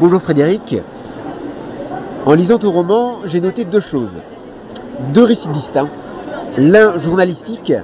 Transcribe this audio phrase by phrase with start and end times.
[0.00, 0.76] Bonjour Frédéric.
[2.24, 4.16] En lisant ton roman, j'ai noté deux choses.
[5.12, 5.90] Deux récits distincts.
[6.56, 7.74] L'un journalistique,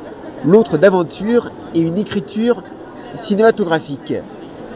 [0.42, 2.62] l'autre d'aventure et une écriture
[3.12, 4.14] cinématographique.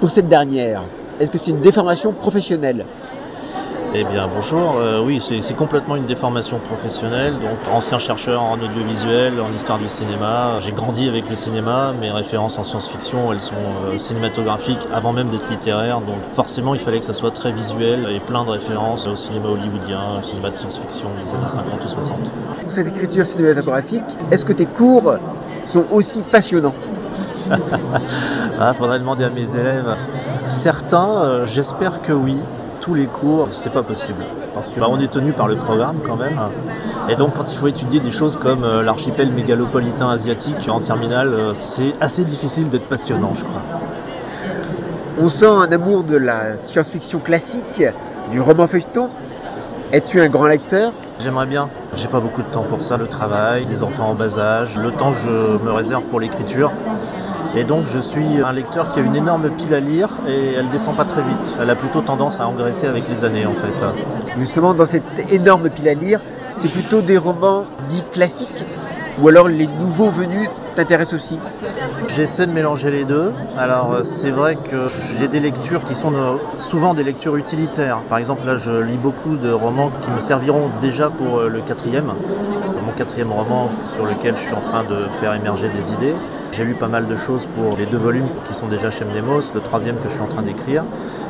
[0.00, 0.82] Pour cette dernière,
[1.18, 2.84] est-ce que c'est une déformation professionnelle?
[3.92, 9.40] Eh bien bonjour, euh, oui c'est complètement une déformation professionnelle, donc ancien chercheur en audiovisuel,
[9.40, 13.54] en histoire du cinéma, j'ai grandi avec le cinéma, mes références en science-fiction elles sont
[13.56, 18.06] euh, cinématographiques avant même d'être littéraires, donc forcément il fallait que ça soit très visuel
[18.10, 21.88] et plein de références au cinéma hollywoodien, au cinéma de science-fiction des années 50 ou
[21.88, 22.18] 60.
[22.62, 25.16] Pour cette écriture cinématographique, est-ce que tes cours
[25.64, 26.74] sont aussi passionnants?
[28.62, 29.96] Ah, faudrait demander à mes élèves.
[30.44, 32.38] Certains, euh, j'espère que oui
[32.80, 34.24] tous les cours, c'est pas possible.
[34.54, 36.38] Parce que bah, on est tenu par le programme quand même.
[37.08, 41.32] Et donc quand il faut étudier des choses comme euh, l'archipel mégalopolitain asiatique en terminale,
[41.32, 43.62] euh, c'est assez difficile d'être passionnant, je crois.
[45.20, 47.82] On sent un amour de la science-fiction classique,
[48.30, 49.10] du roman feuilleton.
[49.92, 50.92] Es-tu un grand lecteur?
[51.20, 51.68] J'aimerais bien.
[51.94, 54.92] J'ai pas beaucoup de temps pour ça, le travail, les enfants en bas âge, le
[54.92, 56.70] temps que je me réserve pour l'écriture.
[57.56, 60.68] Et donc je suis un lecteur qui a une énorme pile à lire et elle
[60.70, 61.54] descend pas très vite.
[61.60, 64.38] Elle a plutôt tendance à engraisser avec les années en fait.
[64.38, 66.20] Justement dans cette énorme pile à lire,
[66.56, 68.64] c'est plutôt des romans dits classiques
[69.20, 70.48] ou alors les nouveaux venus
[70.80, 71.38] t'intéressent aussi
[72.08, 73.32] J'essaie de mélanger les deux.
[73.58, 76.12] Alors euh, c'est vrai que j'ai des lectures qui sont
[76.56, 77.98] souvent des lectures utilitaires.
[78.08, 81.60] Par exemple là je lis beaucoup de romans qui me serviront déjà pour euh, le
[81.60, 82.12] quatrième.
[82.86, 86.14] Mon quatrième roman sur lequel je suis en train de faire émerger des idées.
[86.52, 89.42] J'ai lu pas mal de choses pour les deux volumes qui sont déjà chez Mnemos,
[89.54, 90.82] le troisième que je suis en train d'écrire.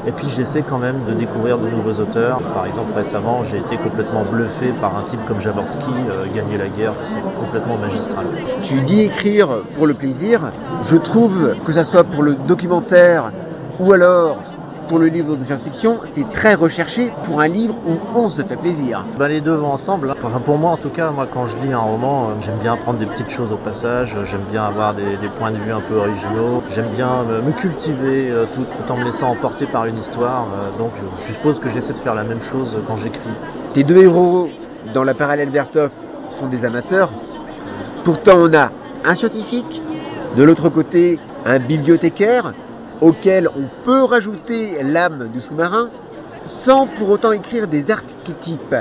[0.06, 2.40] Et puis j'essaie quand même de découvrir de nouveaux auteurs.
[2.54, 6.68] Par exemple récemment j'ai été complètement bluffé par un type comme Javorski, euh, Gagner la
[6.68, 8.26] guerre, c'est complètement magistral.
[8.62, 9.39] Tu dis écrire
[9.74, 10.52] pour le plaisir.
[10.86, 13.32] Je trouve que ça soit pour le documentaire
[13.78, 14.42] ou alors
[14.90, 18.56] pour le livre de science-fiction, c'est très recherché pour un livre où on se fait
[18.56, 19.04] plaisir.
[19.16, 20.10] Bah, les deux vont ensemble.
[20.10, 20.16] Hein.
[20.20, 22.72] Enfin, pour moi, en tout cas, moi, quand je lis un roman, euh, j'aime bien
[22.72, 25.04] apprendre des petites choses au passage, j'aime bien avoir des,
[25.38, 29.28] points de vue un peu originaux, j'aime bien me, cultiver euh, tout, en me laissant
[29.28, 30.48] emporter par une histoire.
[30.52, 33.30] Euh, donc, je, suppose que j'essaie de faire la même chose quand j'écris.
[33.74, 34.48] Tes deux héros
[34.92, 35.92] dans la parallèle Vertov
[36.28, 37.10] sont des amateurs.
[38.02, 38.70] Pourtant, on a
[39.04, 39.82] un scientifique,
[40.36, 42.52] de l'autre côté un bibliothécaire
[43.00, 45.88] auquel on peut rajouter l'âme du sous-marin
[46.46, 48.76] sans pour autant écrire des archétypes.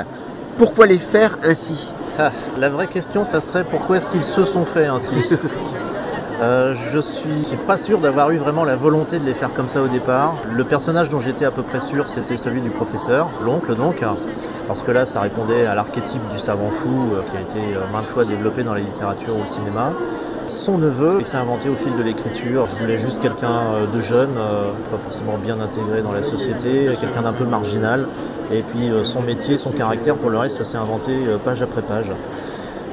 [0.57, 1.93] Pourquoi les faire ainsi?
[2.17, 5.15] Ah, La vraie question, ça serait pourquoi est-ce qu'ils se sont faits ainsi?
[6.41, 9.81] Euh, je suis pas sûr d'avoir eu vraiment la volonté de les faire comme ça
[9.81, 10.39] au départ.
[10.47, 14.05] Le personnage dont j'étais à peu près sûr, c'était celui du professeur, l'oncle donc,
[14.67, 17.87] parce que là, ça répondait à l'archétype du savant fou euh, qui a été euh,
[17.91, 19.91] maintes fois développé dans la littérature ou le cinéma.
[20.47, 22.67] Son neveu, il s'est inventé au fil de l'écriture.
[22.67, 27.33] Je voulais juste quelqu'un de jeune, pas forcément bien intégré dans la société, quelqu'un d'un
[27.33, 28.07] peu marginal.
[28.51, 31.13] Et puis son métier, son caractère, pour le reste, ça s'est inventé
[31.45, 32.11] page après page.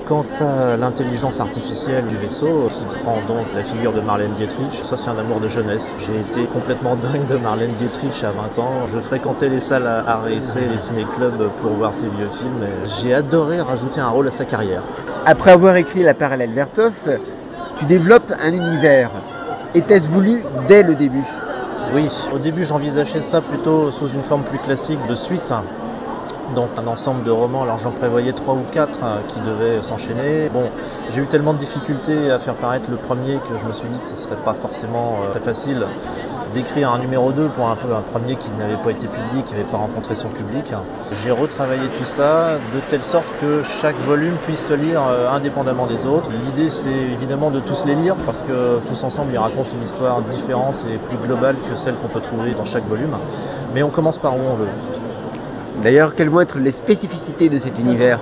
[0.06, 4.96] Quant à l'intelligence artificielle du vaisseau, qui prend donc la figure de Marlène Dietrich, ça
[4.96, 5.92] c'est un amour de jeunesse.
[5.98, 8.86] J'ai été complètement dingue de Marlène Dietrich à 20 ans.
[8.86, 12.64] Je fréquentais les salles à essai, les ciné-clubs pour voir ses vieux films.
[13.00, 14.84] J'ai adoré rajouter un rôle à sa carrière.
[15.24, 17.18] Après avoir écrit La parallèle Vertov,
[17.76, 19.10] tu développes un univers.
[19.74, 21.26] Était-ce voulu dès le début?
[21.92, 25.52] Oui, au début j'envisageais ça plutôt sous une forme plus classique de suite
[26.54, 27.62] donc un ensemble de romans.
[27.62, 30.48] Alors j'en prévoyais trois ou quatre hein, qui devaient s'enchaîner.
[30.52, 30.64] Bon,
[31.10, 33.98] j'ai eu tellement de difficultés à faire paraître le premier que je me suis dit
[33.98, 35.86] que ce serait pas forcément euh, très facile
[36.54, 39.52] d'écrire un numéro 2 pour un peu un premier qui n'avait pas été publié, qui
[39.52, 40.72] n'avait pas rencontré son public.
[41.22, 45.86] J'ai retravaillé tout ça de telle sorte que chaque volume puisse se lire euh, indépendamment
[45.86, 46.30] des autres.
[46.30, 50.22] L'idée c'est évidemment de tous les lire parce que tous ensemble ils racontent une histoire
[50.22, 53.16] différente et plus globale que celle qu'on peut trouver dans chaque volume.
[53.74, 54.68] Mais on commence par où on veut.
[55.82, 58.18] D'ailleurs, quelles vont être les spécificités de cet univers?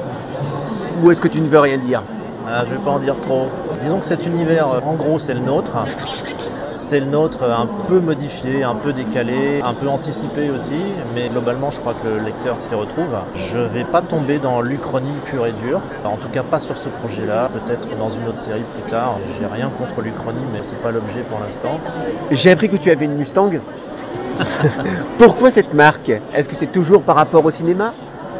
[1.02, 2.04] Ou est-ce que tu ne veux rien dire?
[2.46, 3.48] Ah, Je ne vais pas en dire trop.
[3.80, 5.76] Disons que cet univers, euh, en gros, c'est le nôtre.
[6.70, 10.80] C'est le nôtre un peu modifié, un peu décalé, un peu anticipé aussi,
[11.14, 13.16] mais globalement je crois que le lecteur s'y retrouve.
[13.34, 16.76] Je ne vais pas tomber dans l'Uchronie pure et dure, en tout cas pas sur
[16.76, 19.20] ce projet-là, peut-être dans une autre série plus tard.
[19.38, 21.78] J'ai rien contre l'Uchronie, mais c'est pas l'objet pour l'instant.
[22.32, 23.50] J'ai appris que tu avais une Mustang
[25.18, 26.12] Pourquoi cette marque?
[26.34, 27.92] Est-ce que c'est toujours par rapport au cinéma?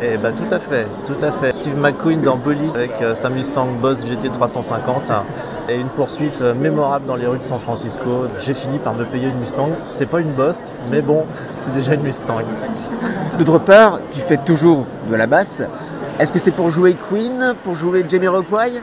[0.03, 1.53] Eh ben tout à fait, tout à fait.
[1.53, 5.13] Steve McQueen dans Bully avec euh, sa Mustang Boss GT 350
[5.69, 8.27] et une poursuite euh, mémorable dans les rues de San Francisco.
[8.41, 9.71] J'ai fini par me payer une Mustang.
[9.85, 12.43] C'est pas une Boss, mais bon, c'est déjà une Mustang.
[13.39, 15.63] D'autre part, tu fais toujours de la basse.
[16.19, 18.81] Est-ce que c'est pour jouer Queen, pour jouer Jamie Rockway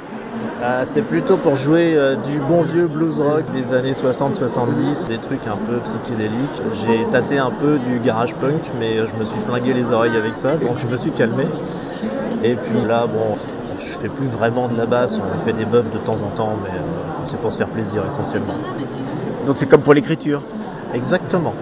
[0.62, 5.18] Ah, c'est plutôt pour jouer euh, du bon vieux blues rock des années 60-70, des
[5.18, 6.62] trucs un peu psychédéliques.
[6.74, 10.38] J'ai tâté un peu du garage punk, mais je me suis flingué les oreilles avec
[10.38, 11.48] ça, donc je me suis calmé.
[12.44, 13.38] Et puis là, bon,
[13.80, 16.56] je fais plus vraiment de la basse, on fait des buffs de temps en temps,
[16.64, 18.56] mais euh, c'est pour se faire plaisir essentiellement.
[19.46, 20.42] Donc c'est comme pour l'écriture
[20.94, 21.54] Exactement.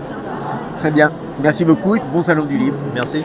[0.77, 1.11] Très bien.
[1.41, 1.95] Merci beaucoup.
[2.11, 2.77] Bon salon du livre.
[2.93, 3.23] Merci.